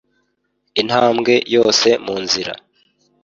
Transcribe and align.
intambwe 0.81 1.33
yose 1.55 1.89
munzira 2.05 2.53